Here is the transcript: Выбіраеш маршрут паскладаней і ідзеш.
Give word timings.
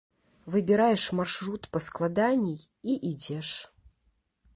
Выбіраеш 0.53 1.03
маршрут 1.19 1.67
паскладаней 1.77 2.59
і 2.95 2.97
ідзеш. 3.11 3.49